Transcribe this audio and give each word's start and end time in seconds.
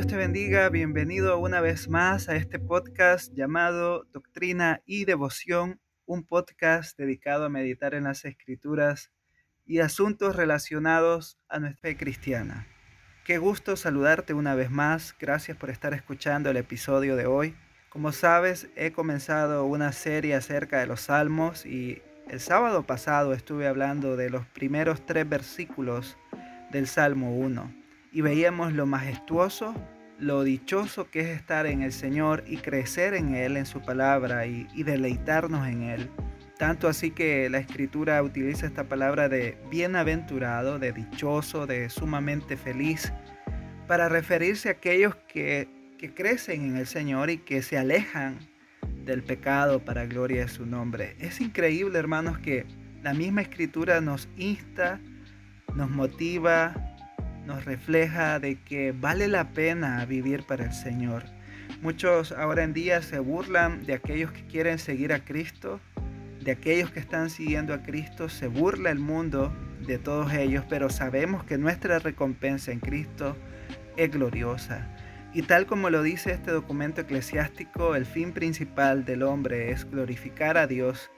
Dios 0.00 0.12
te 0.12 0.16
bendiga, 0.16 0.70
bienvenido 0.70 1.38
una 1.38 1.60
vez 1.60 1.86
más 1.90 2.30
a 2.30 2.36
este 2.36 2.58
podcast 2.58 3.34
llamado 3.34 4.04
Doctrina 4.14 4.80
y 4.86 5.04
Devoción, 5.04 5.78
un 6.06 6.24
podcast 6.24 6.96
dedicado 6.96 7.44
a 7.44 7.50
meditar 7.50 7.92
en 7.92 8.04
las 8.04 8.24
escrituras 8.24 9.10
y 9.66 9.80
asuntos 9.80 10.36
relacionados 10.36 11.38
a 11.50 11.58
nuestra 11.58 11.90
fe 11.90 11.98
cristiana. 11.98 12.66
Qué 13.26 13.36
gusto 13.36 13.76
saludarte 13.76 14.32
una 14.32 14.54
vez 14.54 14.70
más, 14.70 15.14
gracias 15.20 15.58
por 15.58 15.68
estar 15.68 15.92
escuchando 15.92 16.48
el 16.48 16.56
episodio 16.56 17.14
de 17.14 17.26
hoy. 17.26 17.54
Como 17.90 18.12
sabes, 18.12 18.70
he 18.76 18.92
comenzado 18.92 19.66
una 19.66 19.92
serie 19.92 20.34
acerca 20.34 20.80
de 20.80 20.86
los 20.86 21.02
salmos 21.02 21.66
y 21.66 22.00
el 22.26 22.40
sábado 22.40 22.86
pasado 22.86 23.34
estuve 23.34 23.68
hablando 23.68 24.16
de 24.16 24.30
los 24.30 24.46
primeros 24.46 25.04
tres 25.04 25.28
versículos 25.28 26.16
del 26.70 26.86
Salmo 26.86 27.36
1 27.36 27.80
y 28.12 28.20
veíamos 28.22 28.72
lo 28.72 28.86
majestuoso, 28.86 29.74
lo 30.20 30.44
dichoso 30.44 31.10
que 31.10 31.20
es 31.20 31.28
estar 31.28 31.66
en 31.66 31.82
el 31.82 31.92
Señor 31.92 32.44
y 32.46 32.58
crecer 32.58 33.14
en 33.14 33.34
Él, 33.34 33.56
en 33.56 33.66
su 33.66 33.80
palabra 33.80 34.46
y, 34.46 34.66
deleitarnos 34.82 35.66
en 35.66 35.82
Él. 35.82 36.10
Tanto 36.58 36.88
así 36.88 37.10
que 37.10 37.48
la 37.48 37.58
escritura 37.58 38.22
utiliza 38.22 38.66
esta 38.66 38.84
palabra 38.84 39.30
de 39.30 39.56
bienaventurado, 39.70 40.78
de 40.78 40.92
dichoso, 40.92 41.66
de 41.66 41.88
sumamente 41.88 42.58
feliz, 42.58 43.12
para 43.86 44.10
referirse 44.10 44.68
a 44.68 44.72
aquellos 44.72 45.16
que, 45.26 45.68
que 45.98 46.12
crecen 46.12 46.64
en 46.64 46.76
el 46.76 46.86
Señor 46.86 47.30
y 47.30 47.38
que 47.38 47.62
se 47.62 47.78
alejan 47.78 48.38
del 49.04 49.22
pecado 49.22 49.82
para 49.82 50.04
gloria 50.04 50.42
de 50.42 50.48
su 50.48 50.66
nombre. 50.66 51.16
Es 51.18 51.40
increíble, 51.40 51.98
hermanos, 51.98 52.38
que 52.38 52.66
la 53.02 53.14
misma 53.14 53.40
escritura 53.40 54.02
nos 54.02 54.28
insta, 54.36 55.00
nos 55.74 55.88
motiva, 55.88 56.89
nos 57.50 57.64
refleja 57.64 58.38
de 58.38 58.60
que 58.60 58.92
vale 58.92 59.26
la 59.26 59.48
pena 59.48 60.04
vivir 60.04 60.44
para 60.44 60.66
el 60.66 60.72
Señor. 60.72 61.24
Muchos 61.82 62.30
ahora 62.30 62.62
en 62.62 62.72
día 62.72 63.02
se 63.02 63.18
burlan 63.18 63.84
de 63.84 63.94
aquellos 63.94 64.30
que 64.30 64.46
quieren 64.46 64.78
seguir 64.78 65.12
a 65.12 65.24
Cristo, 65.24 65.80
de 66.44 66.52
aquellos 66.52 66.92
que 66.92 67.00
están 67.00 67.28
siguiendo 67.28 67.74
a 67.74 67.82
Cristo, 67.82 68.28
se 68.28 68.46
burla 68.46 68.90
el 68.90 69.00
mundo 69.00 69.52
de 69.84 69.98
todos 69.98 70.32
ellos, 70.32 70.64
pero 70.68 70.90
sabemos 70.90 71.42
que 71.42 71.58
nuestra 71.58 71.98
recompensa 71.98 72.70
en 72.70 72.78
Cristo 72.78 73.36
es 73.96 74.12
gloriosa. 74.12 74.86
Y 75.34 75.42
tal 75.42 75.66
como 75.66 75.90
lo 75.90 76.04
dice 76.04 76.30
este 76.30 76.52
documento 76.52 77.00
eclesiástico, 77.00 77.96
el 77.96 78.06
fin 78.06 78.32
principal 78.32 79.04
del 79.04 79.24
hombre 79.24 79.72
es 79.72 79.90
glorificar 79.90 80.56
a 80.56 80.68
Dios 80.68 81.10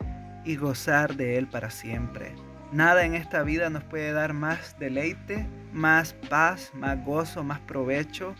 y 0.47 0.57
gozar 0.57 1.15
de 1.15 1.37
Él 1.37 1.47
para 1.47 1.71
siempre. 1.71 2.33
Nada 2.73 3.05
en 3.05 3.15
esta 3.15 3.43
vida 3.43 3.69
nos 3.69 3.85
puede 3.85 4.13
dar 4.13 4.33
más 4.33 4.79
deleite, 4.79 5.47
más 5.75 6.15
paz, 6.31 6.73
más 6.75 7.05
gozo, 7.05 7.45
más 7.45 7.61
provecho 7.61 8.35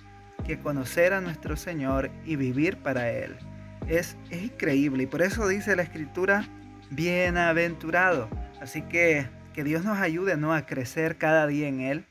que 0.47 0.59
conocer 0.59 1.13
a 1.13 1.21
nuestro 1.21 1.55
Señor 1.55 2.11
y 2.25 2.37
vivir 2.37 2.79
para 2.79 3.11
Él. 3.11 3.37
Es, 3.89 4.17
increíble 4.31 5.03
y 5.03 5.07
por 5.07 5.21
eso 5.21 5.47
dice 5.47 5.77
la 5.77 5.83
Escritura, 5.83 6.49
bienaventurado. 6.91 8.31
Así 8.59 8.81
que 8.81 9.27
que 9.53 9.65
Dios 9.65 9.85
nos 9.85 9.99
ayude 9.99 10.39
¿no? 10.39 10.55
a 10.55 10.65
crecer 10.65 11.19
cada 11.19 11.47
día 11.47 11.69
en 11.69 11.81
Él, 11.81 12.07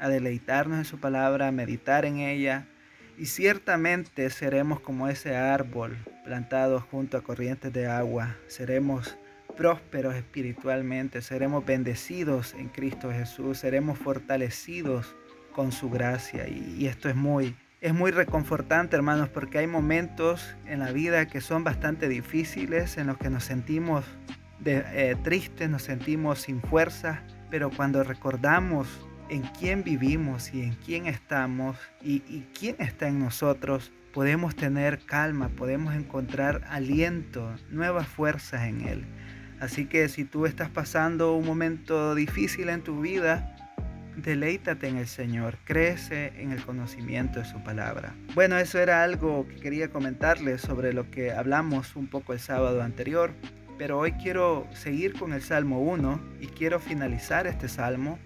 a 0.00 0.08
deleitarnos 0.08 0.78
en 0.78 0.84
su 0.84 0.98
palabra, 0.98 1.48
a 1.48 1.52
meditar 1.52 2.04
en 2.04 2.18
ella. 2.18 2.66
Y 3.16 3.26
ciertamente 3.26 4.28
seremos 4.30 4.80
como 4.80 5.06
ese 5.08 5.36
árbol 5.36 5.96
plantado 6.24 6.80
junto 6.80 7.16
a 7.16 7.22
corrientes 7.22 7.72
de 7.72 7.86
agua. 7.86 8.34
Seremos 8.48 9.16
prósperos 9.60 10.14
espiritualmente, 10.14 11.20
seremos 11.20 11.66
bendecidos 11.66 12.54
en 12.54 12.70
Cristo 12.70 13.12
Jesús, 13.12 13.58
seremos 13.58 13.98
fortalecidos 13.98 15.14
con 15.52 15.70
su 15.70 15.90
gracia. 15.90 16.48
Y, 16.48 16.86
esto 16.86 17.10
es 17.10 17.14
muy, 17.14 17.54
es 17.82 17.92
muy 17.92 18.10
reconfortante, 18.10 18.96
hermanos, 18.96 19.28
porque 19.28 19.58
hay 19.58 19.66
momentos 19.66 20.56
en 20.64 20.78
la 20.78 20.92
vida 20.92 21.26
que 21.26 21.42
son 21.42 21.62
bastante 21.62 22.08
difíciles, 22.08 22.96
en 22.96 23.08
los 23.08 23.18
que 23.18 23.28
nos 23.28 23.44
sentimos 23.44 24.06
eh, 24.64 25.14
tristes, 25.24 25.68
nos 25.68 25.82
sentimos 25.82 26.38
sin 26.38 26.62
fuerza, 26.62 27.22
pero 27.50 27.68
cuando 27.68 28.02
recordamos 28.02 28.88
en 29.28 29.42
quién 29.58 29.84
vivimos 29.84 30.54
y 30.54 30.62
en 30.62 30.72
quién 30.86 31.04
estamos 31.04 31.76
y, 32.02 32.22
y 32.26 32.48
quién 32.58 32.76
está 32.78 33.08
en 33.08 33.18
nosotros, 33.18 33.92
podemos 34.14 34.56
tener 34.56 35.00
calma, 35.00 35.50
podemos 35.50 35.94
encontrar 35.94 36.62
aliento, 36.70 37.54
nuevas 37.68 38.08
fuerzas 38.08 38.62
en 38.62 38.80
Él. 38.88 39.04
Así 39.60 39.84
que 39.84 40.08
si 40.08 40.24
tú 40.24 40.46
estás 40.46 40.70
pasando 40.70 41.34
un 41.34 41.46
momento 41.46 42.14
difícil 42.14 42.70
en 42.70 42.82
tu 42.82 43.02
vida, 43.02 43.54
deleítate 44.16 44.88
en 44.88 44.96
el 44.96 45.06
Señor, 45.06 45.58
crece 45.64 46.32
en 46.36 46.52
el 46.52 46.62
conocimiento 46.64 47.40
de 47.40 47.44
su 47.44 47.62
palabra. 47.62 48.14
Bueno, 48.34 48.56
eso 48.56 48.78
era 48.78 49.04
algo 49.04 49.46
que 49.46 49.56
quería 49.56 49.90
comentarles 49.90 50.62
sobre 50.62 50.94
lo 50.94 51.10
que 51.10 51.32
hablamos 51.32 51.94
un 51.94 52.06
poco 52.06 52.32
el 52.32 52.40
sábado 52.40 52.82
anterior, 52.82 53.32
pero 53.76 53.98
hoy 53.98 54.12
quiero 54.12 54.66
seguir 54.72 55.12
con 55.12 55.34
el 55.34 55.42
Salmo 55.42 55.80
1 55.80 56.20
y 56.40 56.46
quiero 56.46 56.80
finalizar 56.80 57.46
este 57.46 57.68
Salmo. 57.68 58.18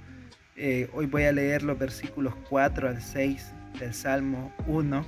Eh, 0.56 0.88
hoy 0.92 1.06
voy 1.06 1.24
a 1.24 1.32
leer 1.32 1.64
los 1.64 1.78
versículos 1.78 2.34
4 2.48 2.88
al 2.88 3.02
6 3.02 3.52
del 3.80 3.92
Salmo 3.92 4.52
1. 4.68 5.04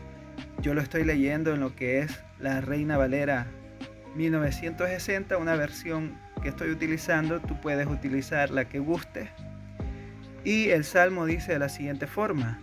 Yo 0.60 0.74
lo 0.74 0.80
estoy 0.80 1.04
leyendo 1.04 1.54
en 1.54 1.60
lo 1.60 1.76
que 1.76 2.00
es 2.00 2.20
la 2.40 2.60
Reina 2.60 2.96
Valera 2.96 3.46
1960, 4.14 5.36
una 5.36 5.56
versión 5.56 6.18
que 6.42 6.48
estoy 6.48 6.70
utilizando, 6.70 7.40
tú 7.40 7.60
puedes 7.60 7.86
utilizar 7.86 8.50
la 8.50 8.68
que 8.68 8.78
guste. 8.78 9.30
Y 10.44 10.70
el 10.70 10.84
Salmo 10.84 11.26
dice 11.26 11.52
de 11.52 11.58
la 11.58 11.68
siguiente 11.68 12.06
forma, 12.06 12.60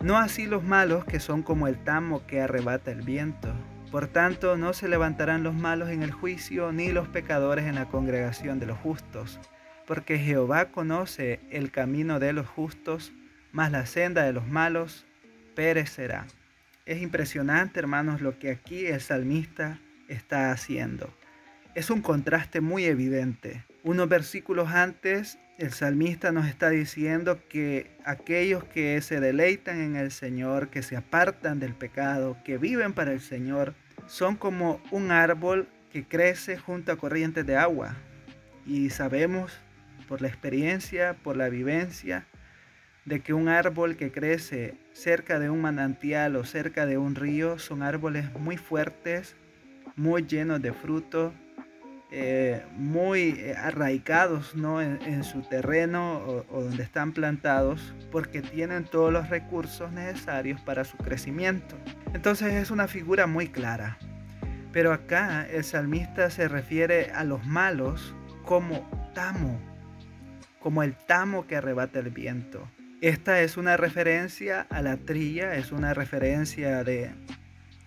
no 0.00 0.18
así 0.18 0.46
los 0.46 0.62
malos 0.62 1.04
que 1.04 1.20
son 1.20 1.42
como 1.42 1.68
el 1.68 1.82
tamo 1.82 2.26
que 2.26 2.40
arrebata 2.40 2.90
el 2.90 3.02
viento. 3.02 3.54
Por 3.90 4.08
tanto, 4.08 4.56
no 4.56 4.72
se 4.72 4.88
levantarán 4.88 5.42
los 5.42 5.54
malos 5.54 5.88
en 5.88 6.02
el 6.02 6.10
juicio, 6.10 6.72
ni 6.72 6.90
los 6.90 7.08
pecadores 7.08 7.64
en 7.64 7.76
la 7.76 7.86
congregación 7.86 8.58
de 8.58 8.66
los 8.66 8.76
justos, 8.78 9.38
porque 9.86 10.18
Jehová 10.18 10.66
conoce 10.66 11.40
el 11.50 11.70
camino 11.70 12.18
de 12.18 12.32
los 12.32 12.46
justos, 12.46 13.12
mas 13.52 13.70
la 13.70 13.86
senda 13.86 14.24
de 14.24 14.32
los 14.32 14.46
malos 14.46 15.06
perecerá. 15.54 16.26
Es 16.86 17.00
impresionante, 17.00 17.78
hermanos, 17.78 18.20
lo 18.20 18.38
que 18.38 18.50
aquí 18.50 18.86
el 18.86 19.00
salmista 19.00 19.78
está 20.08 20.50
haciendo. 20.50 21.12
Es 21.74 21.90
un 21.90 22.02
contraste 22.02 22.60
muy 22.60 22.84
evidente. 22.84 23.64
Unos 23.82 24.08
versículos 24.08 24.70
antes, 24.70 25.38
el 25.58 25.72
salmista 25.72 26.32
nos 26.32 26.46
está 26.46 26.70
diciendo 26.70 27.40
que 27.48 27.90
aquellos 28.04 28.64
que 28.64 29.00
se 29.00 29.20
deleitan 29.20 29.80
en 29.80 29.96
el 29.96 30.10
Señor, 30.10 30.68
que 30.68 30.82
se 30.82 30.96
apartan 30.96 31.60
del 31.60 31.74
pecado, 31.74 32.36
que 32.44 32.58
viven 32.58 32.92
para 32.92 33.12
el 33.12 33.20
Señor, 33.20 33.74
son 34.06 34.36
como 34.36 34.80
un 34.90 35.10
árbol 35.10 35.68
que 35.92 36.04
crece 36.04 36.56
junto 36.58 36.92
a 36.92 36.96
corrientes 36.96 37.46
de 37.46 37.56
agua. 37.56 37.96
Y 38.66 38.90
sabemos 38.90 39.52
por 40.08 40.22
la 40.22 40.28
experiencia, 40.28 41.14
por 41.22 41.36
la 41.36 41.48
vivencia, 41.48 42.26
de 43.04 43.20
que 43.20 43.32
un 43.32 43.48
árbol 43.48 43.96
que 43.96 44.10
crece 44.10 44.74
cerca 44.92 45.38
de 45.38 45.50
un 45.50 45.60
manantial 45.60 46.36
o 46.36 46.44
cerca 46.44 46.86
de 46.86 46.98
un 46.98 47.14
río 47.14 47.58
son 47.58 47.82
árboles 47.82 48.32
muy 48.38 48.56
fuertes, 48.56 49.36
muy 49.96 50.26
llenos 50.26 50.60
de 50.60 50.72
fruto, 50.72 51.32
eh, 52.10 52.62
muy 52.76 53.34
eh, 53.38 53.56
arraigados 53.56 54.54
¿no? 54.54 54.80
en, 54.80 55.24
su 55.24 55.42
terreno 55.42 56.44
o, 56.48 56.62
donde 56.62 56.84
están 56.84 57.12
plantados 57.12 57.94
porque 58.12 58.40
tienen 58.40 58.84
todos 58.84 59.12
los 59.12 59.30
recursos 59.30 59.90
necesarios 59.90 60.60
para 60.60 60.84
su 60.84 60.96
crecimiento. 60.96 61.76
Entonces 62.12 62.52
es 62.52 62.70
una 62.70 62.86
figura 62.86 63.26
muy 63.26 63.48
clara. 63.48 63.98
Pero 64.72 64.92
acá 64.92 65.46
el 65.50 65.64
salmista 65.64 66.30
se 66.30 66.46
refiere 66.46 67.10
a 67.10 67.24
los 67.24 67.44
malos 67.46 68.14
como 68.44 68.88
tamo, 69.14 69.60
como 70.60 70.82
el 70.82 70.94
tamo 70.94 71.46
que 71.46 71.56
arrebata 71.56 71.98
el 71.98 72.10
viento. 72.10 72.68
Esta 73.00 73.40
es 73.40 73.56
una 73.56 73.76
referencia 73.76 74.66
a 74.70 74.82
la 74.82 74.96
trilla, 74.96 75.56
es 75.56 75.72
una 75.72 75.94
referencia 75.94 76.84
de, 76.84 77.10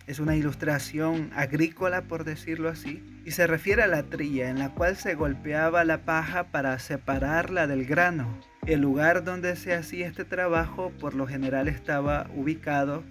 es 0.08 0.20
una 0.20 0.38
ilustración 0.38 1.30
agrícola, 1.36 2.04
por 2.04 2.24
decirlo 2.24 2.70
así, 2.70 3.04
y 3.26 3.32
se 3.32 3.46
refiere 3.46 3.84
a 3.84 3.88
la 3.88 4.04
trilla 4.04 4.50
en 4.50 4.58
la 4.58 4.70
cual 4.70 4.96
se 4.96 5.16
golpeaba 5.16 5.84
la 5.84 6.06
paja 6.06 6.46
para 6.46 6.80
separarla 6.80 7.68
del 7.68 7.86
grano. 7.86 8.40
El 8.66 8.82
lugar 8.82 9.26
donde 9.26 9.56
se 9.58 9.74
hacía 9.74 10.08
este 10.08 10.24
trabajo 10.24 10.94
por 11.00 11.14
lo 11.14 11.28
general 11.28 11.68
estaba 11.68 12.28
ubicado 12.34 13.04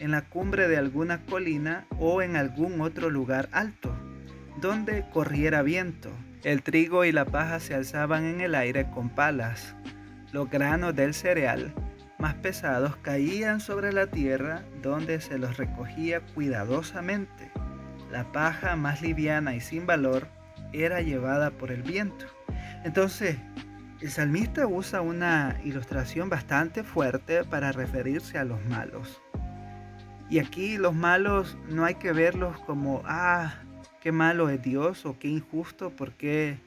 en 0.00 0.10
la 0.10 0.22
cumbre 0.22 0.66
de 0.66 0.76
alguna 0.76 1.24
colina 1.24 1.86
o 2.00 2.20
en 2.20 2.34
algún 2.34 2.80
otro 2.80 3.10
lugar 3.10 3.48
alto, 3.52 3.94
donde 4.60 5.04
corriera 5.12 5.62
viento. 5.62 6.10
El 6.42 6.62
trigo 6.62 7.04
y 7.04 7.12
la 7.12 7.26
paja 7.26 7.60
se 7.60 7.74
alzaban 7.74 8.24
en 8.24 8.40
el 8.40 8.56
aire 8.56 8.90
con 8.92 9.08
palas. 9.08 9.76
Los 10.32 10.50
granos 10.50 10.96
del 10.96 11.14
cereal 11.14 11.72
más 12.20 12.34
pesados 12.34 12.96
caían 12.96 13.60
sobre 13.60 13.92
la 13.92 14.06
tierra 14.06 14.62
donde 14.82 15.20
se 15.20 15.38
los 15.38 15.56
recogía 15.56 16.20
cuidadosamente. 16.20 17.50
La 18.10 18.30
paja 18.32 18.76
más 18.76 19.02
liviana 19.02 19.54
y 19.54 19.60
sin 19.60 19.86
valor 19.86 20.28
era 20.72 21.00
llevada 21.00 21.50
por 21.50 21.72
el 21.72 21.82
viento. 21.82 22.26
Entonces, 22.84 23.36
el 24.00 24.10
salmista 24.10 24.66
usa 24.66 25.00
una 25.00 25.58
ilustración 25.64 26.28
bastante 26.28 26.84
fuerte 26.84 27.44
para 27.44 27.72
referirse 27.72 28.38
a 28.38 28.44
los 28.44 28.64
malos. 28.66 29.20
Y 30.30 30.38
aquí 30.38 30.78
los 30.78 30.94
malos 30.94 31.58
no 31.68 31.84
hay 31.84 31.96
que 31.96 32.12
verlos 32.12 32.58
como, 32.60 33.02
ah, 33.04 33.54
qué 34.00 34.12
malo 34.12 34.48
es 34.48 34.62
Dios 34.62 35.04
o 35.04 35.18
qué 35.18 35.28
injusto, 35.28 35.90
¿por 35.90 36.12
qué, 36.12 36.58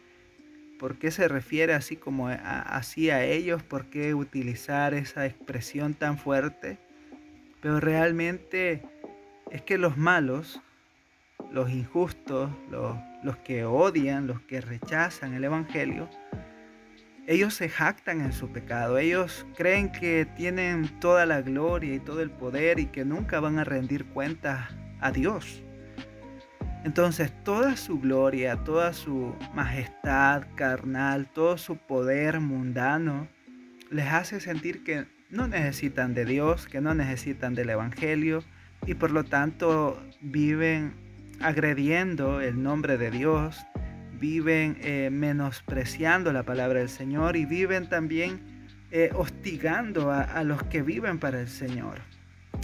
por 0.84 0.98
qué 0.98 1.12
se 1.12 1.30
refiere 1.30 1.74
así 1.74 1.96
como 1.96 2.28
así 2.28 3.10
a 3.10 3.24
ellos? 3.24 3.64
¿Por 3.64 3.86
qué 3.86 4.14
utilizar 4.14 4.94
esa 4.94 5.26
expresión 5.26 5.94
tan 5.94 6.18
fuerte? 6.18 6.78
Pero 7.62 7.80
realmente 7.80 8.82
es 9.50 9.62
que 9.62 9.78
los 9.78 9.96
malos, 9.96 10.60
los 11.54 11.70
injustos, 11.70 12.50
los, 12.70 12.98
los 13.24 13.38
que 13.38 13.64
odian, 13.64 14.28
los 14.28 14.42
que 14.42 14.60
rechazan 14.60 15.34
el 15.34 15.46
Evangelio, 15.46 16.10
ellos 17.28 17.54
se 17.54 17.70
jactan 17.70 18.20
en 18.20 18.34
su 18.34 18.50
pecado, 18.50 18.98
ellos 18.98 19.46
creen 19.56 19.90
que 19.90 20.28
tienen 20.36 21.00
toda 21.00 21.26
la 21.26 21.42
gloria 21.42 21.96
y 21.96 22.02
todo 22.02 22.22
el 22.22 22.30
poder 22.30 22.80
y 22.80 22.88
que 22.88 23.06
nunca 23.06 23.40
van 23.40 23.58
a 23.58 23.64
rendir 23.64 24.04
cuentas 24.04 24.70
a 25.00 25.12
Dios. 25.12 25.64
Entonces 26.84 27.32
toda 27.44 27.78
su 27.78 28.00
gloria, 28.00 28.58
toda 28.58 28.94
su 28.94 29.36
majestad 29.54 30.44
carnal, 30.56 31.28
todo 31.28 31.58
su 31.58 31.78
poder 31.78 32.42
mundano 32.42 33.28
les 33.90 34.08
hace 34.08 34.40
sentir 34.40 34.84
que 34.84 35.06
no 35.30 35.48
necesitan 35.48 36.14
de 36.14 36.26
Dios, 36.26 36.68
que 36.68 36.82
no 36.82 36.94
necesitan 36.94 37.56
del 37.56 37.70
Evangelio 37.70 38.44
y 38.86 38.96
por 38.96 39.12
lo 39.12 39.24
tanto 39.24 40.02
viven 40.22 40.94
agrediendo 41.40 42.42
el 42.42 42.62
nombre 42.62 42.98
de 42.98 43.12
Dios, 43.12 43.66
viven 44.20 44.78
eh, 44.82 45.10
menospreciando 45.12 46.34
la 46.34 46.44
palabra 46.44 46.80
del 46.80 46.90
Señor 46.90 47.38
y 47.38 47.46
viven 47.46 47.88
también 47.88 48.68
eh, 48.92 49.10
hostigando 49.16 50.12
a, 50.12 50.22
a 50.22 50.44
los 50.44 50.62
que 50.64 50.82
viven 50.82 51.20
para 51.20 51.40
el 51.40 51.48
Señor. 51.48 52.02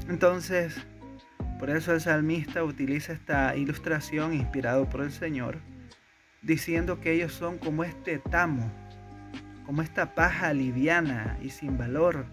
Entonces, 0.10 0.76
por 1.60 1.70
eso 1.70 1.94
el 1.94 2.00
salmista 2.00 2.64
utiliza 2.64 3.12
esta 3.12 3.54
ilustración 3.58 4.34
inspirado 4.34 4.90
por 4.90 5.02
el 5.02 5.12
Señor, 5.12 5.58
diciendo 6.42 7.02
que 7.02 7.12
ellos 7.12 7.34
son 7.34 7.58
como 7.58 7.84
este 7.84 8.18
tamo, 8.18 8.72
como 9.66 9.82
esta 9.82 10.16
paja 10.16 10.54
liviana 10.54 11.38
y 11.44 11.50
sin 11.50 11.78
valor. 11.78 12.26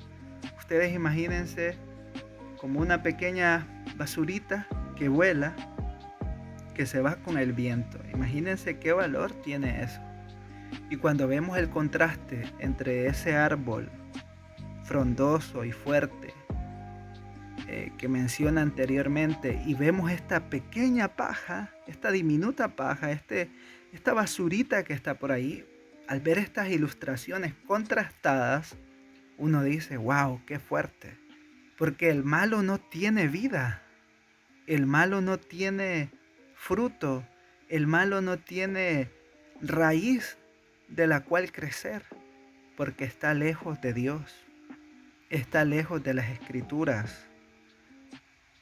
Ustedes 0.58 0.94
imagínense 0.94 1.76
como 2.56 2.78
una 2.80 3.02
pequeña 3.02 3.66
basurita 3.96 4.68
que 4.94 5.08
vuela 5.08 5.56
que 6.72 6.86
se 6.86 7.00
va 7.00 7.16
con 7.16 7.36
el 7.36 7.52
viento. 7.52 7.98
Imagínense 8.14 8.78
qué 8.78 8.92
valor 8.92 9.32
tiene 9.42 9.82
eso. 9.82 10.00
Y 10.88 10.96
cuando 10.96 11.26
vemos 11.26 11.58
el 11.58 11.68
contraste 11.68 12.44
entre 12.60 13.08
ese 13.08 13.34
árbol 13.34 13.90
frondoso 14.84 15.64
y 15.64 15.72
fuerte 15.72 16.35
eh, 17.68 17.92
que 17.98 18.08
menciona 18.08 18.62
anteriormente 18.62 19.60
y 19.66 19.74
vemos 19.74 20.10
esta 20.10 20.48
pequeña 20.48 21.16
paja, 21.16 21.72
esta 21.86 22.10
diminuta 22.10 22.76
paja, 22.76 23.10
este, 23.10 23.50
esta 23.92 24.14
basurita 24.14 24.84
que 24.84 24.92
está 24.92 25.18
por 25.18 25.32
ahí, 25.32 25.64
al 26.08 26.20
ver 26.20 26.38
estas 26.38 26.68
ilustraciones 26.68 27.54
contrastadas, 27.66 28.76
uno 29.38 29.62
dice, 29.62 29.96
wow, 29.96 30.40
qué 30.46 30.58
fuerte. 30.58 31.16
Porque 31.76 32.10
el 32.10 32.24
malo 32.24 32.62
no 32.62 32.78
tiene 32.78 33.28
vida. 33.28 33.82
El 34.66 34.86
malo 34.86 35.20
no 35.20 35.38
tiene 35.38 36.10
fruto, 36.54 37.24
el 37.68 37.86
malo 37.86 38.20
no 38.20 38.38
tiene 38.38 39.10
raíz 39.60 40.38
de 40.88 41.06
la 41.06 41.24
cual 41.24 41.52
crecer, 41.52 42.04
porque 42.76 43.04
está 43.04 43.34
lejos 43.34 43.80
de 43.80 43.92
Dios, 43.92 44.44
está 45.30 45.64
lejos 45.64 46.02
de 46.02 46.14
las 46.14 46.30
escrituras. 46.30 47.25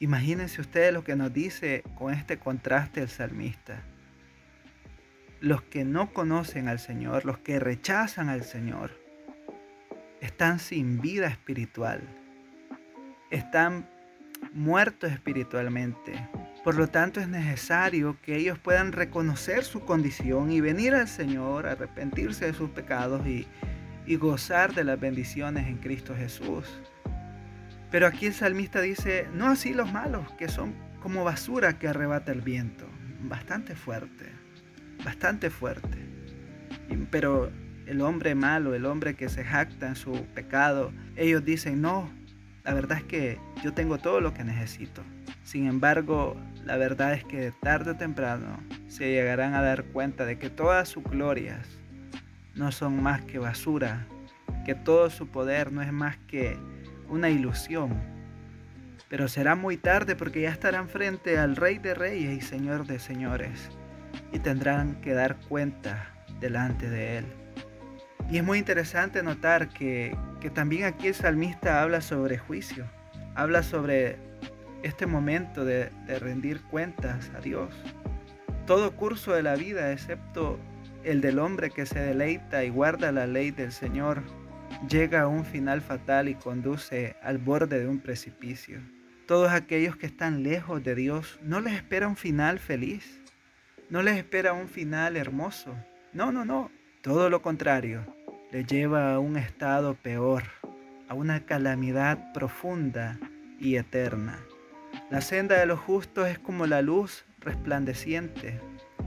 Imagínense 0.04 0.60
ustedes 0.60 0.92
lo 0.92 1.02
que 1.02 1.16
nos 1.16 1.32
dice 1.32 1.82
con 1.94 2.12
este 2.12 2.38
contraste 2.38 3.00
el 3.00 3.08
salmista. 3.08 3.80
Los 5.40 5.62
que 5.62 5.86
no 5.86 6.12
conocen 6.12 6.68
al 6.68 6.78
Señor, 6.78 7.24
los 7.24 7.38
que 7.38 7.58
rechazan 7.58 8.28
al 8.28 8.44
Señor, 8.44 8.90
están 10.20 10.58
sin 10.58 11.00
vida 11.00 11.28
espiritual, 11.28 12.02
están 13.30 13.88
muertos 14.52 15.10
espiritualmente, 15.10 16.28
por 16.64 16.74
lo 16.74 16.88
tanto 16.88 17.18
es 17.18 17.28
necesario 17.28 18.18
que 18.20 18.36
ellos 18.36 18.58
puedan 18.58 18.92
reconocer 18.92 19.64
su 19.64 19.86
condición 19.86 20.52
y 20.52 20.60
venir 20.60 20.94
al 20.94 21.08
Señor, 21.08 21.66
arrepentirse 21.66 22.44
de 22.44 22.52
sus 22.52 22.68
pecados 22.68 23.26
y, 23.26 23.48
gozar 24.16 24.74
de 24.74 24.84
las 24.84 25.00
bendiciones 25.00 25.66
en 25.66 25.78
Cristo 25.78 26.14
Jesús. 26.14 26.66
Pero 27.94 28.08
aquí 28.08 28.26
el 28.26 28.34
salmista 28.34 28.80
dice, 28.80 29.28
no 29.32 29.46
así 29.46 29.72
los 29.72 29.92
malos, 29.92 30.28
que 30.32 30.48
son 30.48 30.74
como 31.00 31.22
basura 31.22 31.78
que 31.78 31.86
arrebata 31.86 32.32
el 32.32 32.40
viento. 32.40 32.86
Bastante 33.20 33.76
fuerte, 33.76 34.32
bastante 35.04 35.48
fuerte. 35.48 35.98
Pero 37.12 37.52
el 37.86 38.00
hombre 38.00 38.34
malo, 38.34 38.74
el 38.74 38.84
hombre 38.84 39.14
que 39.14 39.28
se 39.28 39.44
jacta 39.44 39.86
en 39.86 39.94
su 39.94 40.10
pecado, 40.34 40.92
ellos 41.14 41.44
dicen, 41.44 41.82
no, 41.82 42.10
la 42.64 42.74
verdad 42.74 42.98
es 42.98 43.04
que 43.04 43.38
yo 43.62 43.72
tengo 43.74 43.98
todo 43.98 44.20
lo 44.20 44.34
que 44.34 44.42
necesito. 44.42 45.04
Sin 45.44 45.68
embargo, 45.68 46.36
la 46.64 46.76
verdad 46.76 47.14
es 47.14 47.22
que 47.22 47.52
tarde 47.62 47.92
o 47.92 47.96
temprano 47.96 48.58
se 48.88 49.08
llegarán 49.12 49.54
a 49.54 49.62
dar 49.62 49.84
cuenta 49.84 50.26
de 50.26 50.36
que 50.36 50.50
todas 50.50 50.88
sus 50.88 51.04
glorias 51.04 51.68
no 52.56 52.72
son 52.72 53.00
más 53.00 53.22
que 53.22 53.38
basura, 53.38 54.04
que 54.66 54.74
todo 54.74 55.10
su 55.10 55.28
poder 55.28 55.70
no 55.70 55.80
es 55.80 55.92
más 55.92 56.16
que 56.26 56.58
una 57.08 57.30
ilusión. 57.30 57.92
Pero 59.08 59.28
será 59.28 59.54
muy 59.54 59.76
tarde 59.76 60.16
porque 60.16 60.42
ya 60.42 60.50
estarán 60.50 60.88
frente 60.88 61.38
al 61.38 61.56
Rey 61.56 61.78
de 61.78 61.94
Reyes 61.94 62.38
y 62.38 62.40
Señor 62.40 62.86
de 62.86 62.98
Señores 62.98 63.70
y 64.32 64.38
tendrán 64.38 65.00
que 65.00 65.12
dar 65.12 65.36
cuenta 65.48 66.10
delante 66.40 66.88
de 66.88 67.18
Él. 67.18 67.26
Y 68.30 68.38
es 68.38 68.44
muy 68.44 68.58
interesante 68.58 69.22
notar 69.22 69.68
que, 69.68 70.16
que 70.40 70.50
también 70.50 70.84
aquí 70.84 71.08
el 71.08 71.14
salmista 71.14 71.82
habla 71.82 72.00
sobre 72.00 72.38
juicio, 72.38 72.86
habla 73.34 73.62
sobre 73.62 74.18
este 74.84 75.06
momento 75.06 75.64
de, 75.64 75.90
rendir 76.20 76.60
cuentas 76.62 77.30
a 77.34 77.40
Dios. 77.40 77.74
Todo 78.66 78.94
curso 78.94 79.32
de 79.32 79.42
la 79.42 79.56
vida, 79.56 79.92
excepto 79.92 80.58
el 81.02 81.20
del 81.20 81.38
hombre 81.38 81.70
que 81.70 81.86
se 81.86 81.98
deleita 81.98 82.64
y 82.64 82.70
guarda 82.70 83.10
la 83.10 83.26
ley 83.26 83.50
del 83.50 83.72
Señor, 83.72 84.22
llega 84.88 85.22
a 85.22 85.28
un 85.28 85.44
final 85.44 85.80
fatal 85.80 86.28
y 86.28 86.34
conduce 86.34 87.16
al 87.22 87.38
borde 87.38 87.80
de 87.80 87.88
un 87.88 88.00
precipicio. 88.00 88.80
Todos 89.26 89.52
aquellos 89.52 89.96
que 89.96 90.06
están 90.06 90.42
lejos 90.42 90.82
de 90.82 90.94
Dios 90.94 91.38
no 91.42 91.60
les 91.60 91.74
espera 91.74 92.08
un 92.08 92.16
final 92.16 92.58
feliz, 92.58 93.20
no 93.88 94.02
les 94.02 94.16
espera 94.16 94.52
un 94.52 94.68
final 94.68 95.16
hermoso. 95.16 95.74
No, 96.12 96.32
no, 96.32 96.44
no. 96.44 96.70
Todo 97.02 97.30
lo 97.30 97.42
contrario, 97.42 98.04
les 98.50 98.66
lleva 98.66 99.14
a 99.14 99.18
un 99.18 99.36
estado 99.36 99.94
peor, 99.94 100.42
a 101.08 101.14
una 101.14 101.44
calamidad 101.44 102.32
profunda 102.32 103.18
y 103.58 103.76
eterna. 103.76 104.38
La 105.10 105.20
senda 105.20 105.58
de 105.58 105.66
los 105.66 105.80
justos 105.80 106.28
es 106.28 106.38
como 106.38 106.66
la 106.66 106.82
luz 106.82 107.24
resplandeciente 107.40 108.60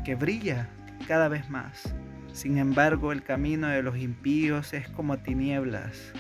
que 0.06 0.16
brilla 0.16 0.70
cada 1.08 1.28
vez 1.28 1.50
más. 1.50 1.94
Sin 2.38 2.60
embargo, 2.60 3.12
el 3.12 3.24
camino 3.24 3.68
de 3.68 3.82
los 3.82 3.98
impíos 3.98 4.72
es 4.76 4.88
como 4.90 5.18
tinieblas. 5.18 6.14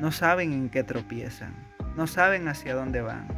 No 0.00 0.10
saben 0.10 0.52
en 0.52 0.70
qué 0.70 0.82
tropiezan, 0.82 1.54
no 1.96 2.08
saben 2.08 2.48
hacia 2.48 2.74
dónde 2.74 3.00
van, 3.00 3.28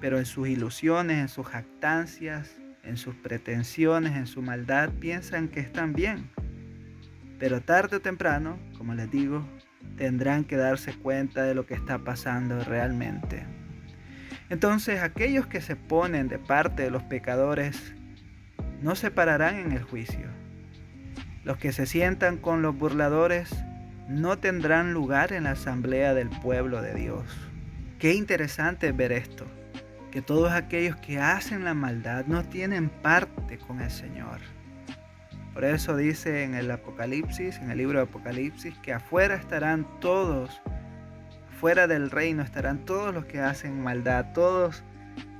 pero 0.00 0.16
en 0.16 0.24
sus 0.24 0.48
ilusiones, 0.48 1.18
en 1.18 1.28
sus 1.28 1.46
jactancias, 1.46 2.56
en 2.84 2.96
sus 2.96 3.14
pretensiones, 3.16 4.16
en 4.16 4.26
su 4.26 4.40
maldad, 4.40 4.88
piensan 4.98 5.48
que 5.48 5.60
están 5.60 5.92
bien. 5.92 6.30
Pero 7.38 7.60
tarde 7.60 7.96
o 7.96 8.00
temprano, 8.00 8.58
como 8.78 8.94
les 8.94 9.10
digo, 9.10 9.46
tendrán 9.98 10.44
que 10.44 10.56
darse 10.56 10.94
cuenta 10.94 11.42
de 11.42 11.54
lo 11.54 11.66
que 11.66 11.74
está 11.74 11.98
pasando 11.98 12.64
realmente. 12.64 13.44
Entonces 14.48 15.02
aquellos 15.02 15.46
que 15.46 15.60
se 15.60 15.76
ponen 15.76 16.28
de 16.28 16.38
parte 16.38 16.84
de 16.84 16.90
los 16.90 17.02
pecadores 17.02 17.92
no 18.80 18.94
se 18.94 19.10
pararán 19.10 19.56
en 19.56 19.72
el 19.72 19.82
juicio. 19.82 20.37
Los 21.48 21.56
que 21.56 21.72
se 21.72 21.86
sientan 21.86 22.36
con 22.36 22.60
los 22.60 22.76
burladores 22.76 23.48
no 24.06 24.36
tendrán 24.36 24.92
lugar 24.92 25.32
en 25.32 25.44
la 25.44 25.52
asamblea 25.52 26.12
del 26.12 26.28
pueblo 26.28 26.82
de 26.82 26.92
Dios. 26.92 27.24
Qué 27.98 28.12
interesante 28.12 28.92
ver 28.92 29.12
esto, 29.12 29.46
que 30.10 30.20
todos 30.20 30.52
aquellos 30.52 30.96
que 30.96 31.20
hacen 31.20 31.64
la 31.64 31.72
maldad 31.72 32.26
no 32.26 32.44
tienen 32.44 32.90
parte 32.90 33.56
con 33.56 33.80
el 33.80 33.90
Señor. 33.90 34.40
Por 35.54 35.64
eso 35.64 35.96
dice 35.96 36.44
en 36.44 36.54
el 36.54 36.70
Apocalipsis, 36.70 37.56
en 37.56 37.70
el 37.70 37.78
libro 37.78 38.00
de 38.00 38.04
Apocalipsis, 38.04 38.76
que 38.80 38.92
afuera 38.92 39.34
estarán 39.34 39.86
todos 40.00 40.60
Fuera 41.58 41.88
del 41.88 42.12
reino 42.12 42.44
estarán 42.44 42.84
todos 42.84 43.12
los 43.12 43.24
que 43.24 43.40
hacen 43.40 43.82
maldad, 43.82 44.26
todos 44.32 44.84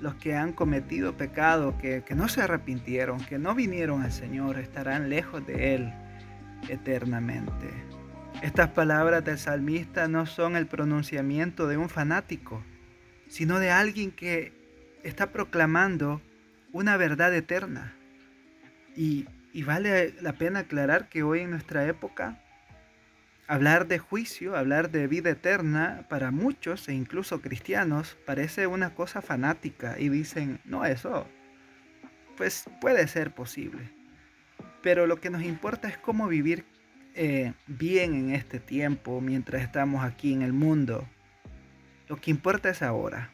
los 0.01 0.15
que 0.15 0.37
han 0.37 0.53
cometido 0.53 1.17
pecado, 1.17 1.77
que, 1.79 2.05
no 2.15 2.29
se 2.29 2.43
arrepintieron, 2.43 3.21
que 3.21 3.39
no 3.39 3.55
vinieron 3.55 4.03
al 4.03 4.13
Señor, 4.13 4.59
estarán 4.59 5.11
lejos 5.11 5.47
de 5.47 5.75
Él 5.75 5.93
eternamente. 6.69 7.69
Estas 8.43 8.71
palabras 8.71 9.25
del 9.25 9.39
salmista 9.39 10.07
no 10.07 10.27
son 10.27 10.57
el 10.57 10.67
pronunciamiento 10.67 11.67
de 11.67 11.77
un 11.77 11.89
fanático, 11.89 12.63
sino 13.29 13.59
de 13.59 13.71
alguien 13.71 14.13
que 14.13 14.53
está 15.03 15.33
proclamando 15.33 16.23
una 16.73 16.97
verdad 16.97 17.35
eterna. 17.35 17.95
Y, 18.97 19.27
y 19.53 19.65
vale 19.65 20.15
la 20.21 20.35
pena 20.35 20.61
aclarar 20.61 21.09
que 21.09 21.23
hoy 21.23 21.41
en 21.41 21.51
nuestra 21.51 21.87
época 21.87 22.41
Hablar 23.49 23.87
de 23.89 23.99
juicio, 23.99 24.57
hablar 24.57 24.91
de 24.91 25.07
vida 25.07 25.31
eterna, 25.31 26.05
para 26.11 26.31
muchos 26.31 26.87
e 26.89 26.93
incluso 26.93 27.41
cristianos, 27.41 28.19
parece 28.27 28.67
una 28.67 28.95
cosa 28.95 29.23
fanática 29.23 29.99
y 29.99 30.11
dicen, 30.11 30.61
no, 30.67 30.85
eso, 30.85 31.27
pues 32.37 32.67
puede 32.81 33.09
ser 33.09 33.35
posible. 33.35 33.91
Pero 34.83 35.07
lo 35.07 35.19
que 35.19 35.31
nos 35.31 35.43
importa 35.43 35.89
es 35.89 35.97
cómo 35.97 36.29
vivir 36.29 36.67
eh, 37.15 37.55
bien 37.67 38.15
en 38.15 38.35
este 38.35 38.61
tiempo 38.61 39.23
mientras 39.23 39.63
estamos 39.63 40.05
aquí 40.05 40.35
en 40.35 40.43
el 40.43 40.53
mundo. 40.53 41.09
Lo 42.07 42.17
que 42.17 42.31
importa 42.31 42.69
es 42.69 42.83
ahora. 42.83 43.31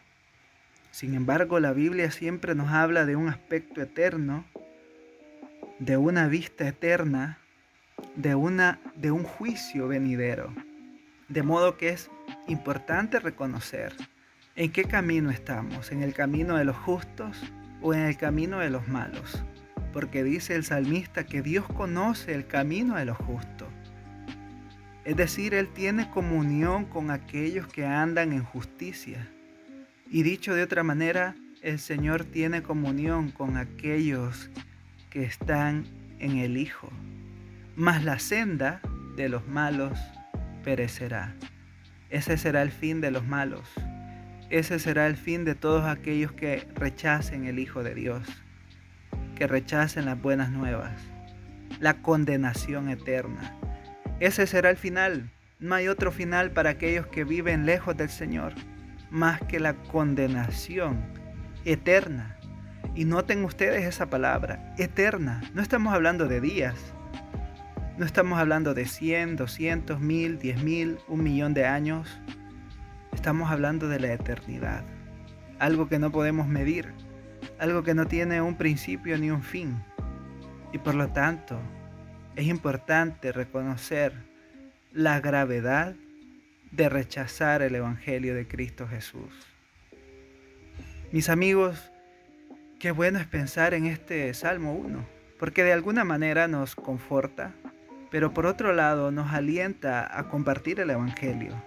Sin 0.93 1.15
embargo, 1.15 1.59
la 1.59 1.73
Biblia 1.73 2.13
siempre 2.13 2.55
nos 2.55 2.71
habla 2.71 3.05
de 3.05 3.17
un 3.17 3.29
aspecto 3.29 3.83
eterno, 3.83 4.45
de 5.81 5.97
una 5.97 6.29
vista 6.29 6.69
eterna, 6.69 7.41
de, 8.17 8.35
una, 8.35 8.81
de 8.97 9.11
un 9.11 9.25
juicio 9.25 9.89
venidero. 9.89 10.53
De 11.29 11.43
modo 11.43 11.77
que 11.77 11.91
es 11.91 12.11
importante 12.49 13.19
reconocer 13.19 13.95
en 14.57 14.71
qué 14.71 14.85
camino 14.85 15.31
estamos, 15.31 15.91
en 15.91 16.03
el 16.03 16.15
camino 16.15 16.57
de 16.57 16.65
los 16.65 16.77
justos 16.77 17.41
o 17.83 17.95
en 17.95 18.01
el 18.01 18.17
camino 18.17 18.59
de 18.59 18.71
los 18.71 18.87
malos. 18.89 19.43
Porque 19.93 20.25
dice 20.25 20.55
el 20.55 20.65
salmista 20.65 21.25
que 21.25 21.43
Dios 21.43 21.67
conoce 21.67 22.35
el 22.35 22.47
camino 22.47 22.97
de 22.97 23.05
los 23.05 23.17
justos. 23.17 23.69
Es 25.05 25.17
decir, 25.17 25.55
Él 25.55 25.69
tiene 25.69 26.11
comunión 26.11 26.87
con 26.87 27.11
aquellos 27.11 27.67
que 27.67 27.85
andan 27.85 28.33
en 28.33 28.43
justicia. 28.43 29.29
Y 30.11 30.23
dicho 30.23 30.55
de 30.55 30.63
otra 30.63 30.83
manera, 30.83 31.35
el 31.63 31.79
Señor 31.79 32.25
tiene 32.25 32.63
comunión 32.63 33.31
con 33.31 33.57
aquellos 33.57 34.51
que 35.11 35.25
están 35.25 35.85
en 36.19 36.39
el 36.39 36.57
Hijo 36.57 36.91
mas 37.77 38.05
la 38.05 38.19
senda 38.19 38.81
de 39.17 39.29
los 39.29 39.47
malos 39.49 39.99
perecerá. 40.63 41.35
Ese 42.11 42.37
será 42.37 42.63
el 42.63 42.71
fin 42.71 43.01
de 43.01 43.11
los 43.11 43.27
malos. 43.27 43.69
Ese 44.51 44.79
será 44.79 45.07
el 45.07 45.17
fin 45.17 45.45
de 45.45 45.55
todos 45.55 45.85
aquellos 45.85 46.33
que 46.33 46.69
rechacen 46.75 47.47
el 47.47 47.59
Hijo 47.59 47.83
de 47.83 47.95
Dios, 47.95 48.29
que 49.35 49.47
rechacen 49.47 50.05
las 50.05 50.21
buenas 50.21 50.51
nuevas, 50.51 50.93
la 51.81 51.95
condenación 51.95 52.89
eterna. 52.89 53.57
Ese 54.21 54.47
será 54.47 54.71
el 54.71 54.77
final. 54.77 55.31
No 55.59 55.75
hay 55.75 55.89
otro 55.89 56.13
final 56.13 56.53
para 56.53 56.71
aquellos 56.71 57.07
que 57.09 57.25
viven 57.25 57.67
lejos 57.67 57.97
del 57.97 58.11
Señor, 58.11 58.53
más 59.11 59.41
que 59.43 59.59
la 59.59 59.75
condenación 59.75 61.01
eterna. 61.65 62.37
Y 62.95 63.07
noten 63.07 63.45
ustedes 63.45 63.85
esa 63.85 64.07
palabra, 64.07 64.75
eterna. 64.79 65.43
No 65.53 65.63
estamos 65.63 65.93
hablando 65.93 66.29
de 66.29 66.41
días, 66.41 66.77
no 67.97 68.05
estamos 68.05 68.39
hablando 68.41 68.75
de 68.75 68.87
100, 68.87 69.37
200, 69.37 70.01
1000, 70.01 70.39
10.000, 70.41 70.99
un 71.07 71.23
millón 71.23 71.55
de 71.55 71.65
años. 71.65 72.09
Estamos 73.13 73.51
hablando 73.51 73.89
de 73.89 74.01
la 74.01 74.13
eternidad. 74.13 74.85
Algo 75.61 75.89
que 75.89 76.01
no 76.01 76.11
podemos 76.11 76.49
medir. 76.49 76.93
Algo 77.59 77.85
que 77.85 77.95
no 77.95 78.07
tiene 78.07 78.43
un 78.43 78.57
principio 78.57 79.17
ni 79.17 79.31
un 79.31 79.43
fin. 79.43 79.81
Y 80.73 80.79
por 80.79 80.97
lo 80.97 81.09
tanto, 81.09 81.61
es 82.35 82.47
importante 82.47 83.31
reconocer 83.31 84.13
la 84.93 85.21
gravedad 85.21 85.95
de 86.73 86.89
rechazar 86.89 87.63
el 87.63 87.77
Evangelio 87.77 88.35
de 88.35 88.49
Cristo 88.49 88.89
Jesús. 88.89 89.31
Mis 91.13 91.29
amigos, 91.29 91.93
qué 92.81 92.91
bueno 92.91 93.21
es 93.21 93.27
pensar 93.27 93.73
en 93.73 93.87
este 93.87 94.35
Salmo 94.35 94.75
1, 94.75 95.07
porque 95.39 95.63
de 95.63 95.73
alguna 95.73 96.03
manera 96.03 96.49
nos 96.49 96.75
conforta, 96.75 97.55
pero 98.15 98.33
por 98.33 98.47
otro 98.47 98.73
lado 98.73 99.11
nos 99.11 99.33
alienta 99.33 100.07
a 100.17 100.29
compartir 100.29 100.79
el 100.79 100.91
Evangelio, 100.91 101.61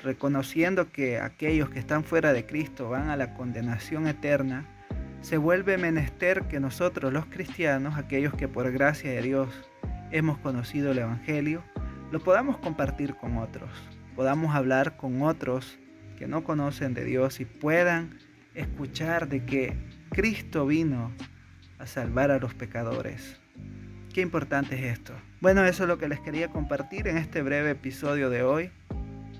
reconociendo 0.00 0.92
que 0.92 1.18
aquellos 1.18 1.70
que 1.70 1.80
están 1.80 2.04
fuera 2.04 2.32
de 2.32 2.46
Cristo 2.46 2.88
van 2.88 3.10
a 3.10 3.16
la 3.16 3.34
condenación 3.34 4.06
eterna, 4.06 4.64
se 5.22 5.38
vuelve 5.38 5.76
menester 5.76 6.44
que 6.44 6.60
nosotros 6.60 7.12
los 7.12 7.26
cristianos, 7.26 7.98
aquellos 7.98 8.32
que 8.32 8.46
por 8.46 8.70
gracia 8.70 9.10
de 9.10 9.22
Dios 9.22 9.48
hemos 10.12 10.38
conocido 10.38 10.92
el 10.92 10.98
Evangelio, 10.98 11.64
lo 12.12 12.20
podamos 12.20 12.58
compartir 12.58 13.16
con 13.16 13.36
otros, 13.36 13.68
podamos 14.14 14.54
hablar 14.54 14.96
con 14.96 15.22
otros 15.22 15.80
que 16.16 16.28
no 16.28 16.44
conocen 16.44 16.94
de 16.94 17.04
Dios 17.04 17.40
y 17.40 17.44
puedan 17.44 18.20
escuchar 18.54 19.28
de 19.28 19.44
que 19.44 19.76
Cristo 20.10 20.64
vino 20.64 21.10
a 21.80 21.88
salvar 21.88 22.30
a 22.30 22.38
los 22.38 22.54
pecadores. 22.54 23.40
Qué 24.12 24.20
importante 24.20 24.74
es 24.76 24.98
esto. 24.98 25.12
Bueno, 25.40 25.64
eso 25.64 25.84
es 25.84 25.88
lo 25.88 25.98
que 25.98 26.08
les 26.08 26.20
quería 26.20 26.48
compartir 26.48 27.08
en 27.08 27.18
este 27.18 27.42
breve 27.42 27.70
episodio 27.70 28.30
de 28.30 28.42
hoy. 28.42 28.70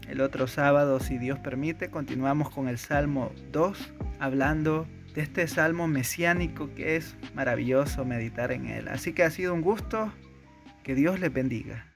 El 0.08 0.20
otro 0.20 0.46
sábado, 0.46 1.00
si 1.00 1.18
Dios 1.18 1.38
permite, 1.38 1.90
continuamos 1.90 2.50
con 2.50 2.68
el 2.68 2.78
Salmo 2.78 3.32
2, 3.52 3.92
hablando 4.20 4.86
de 5.14 5.22
este 5.22 5.48
salmo 5.48 5.88
mesiánico 5.88 6.72
que 6.74 6.96
es 6.96 7.16
maravilloso 7.34 8.04
meditar 8.04 8.52
en 8.52 8.66
él. 8.66 8.88
Así 8.88 9.12
que 9.12 9.24
ha 9.24 9.30
sido 9.30 9.54
un 9.54 9.62
gusto. 9.62 10.12
Que 10.82 10.94
Dios 10.94 11.20
les 11.20 11.30
bendiga. 11.30 11.87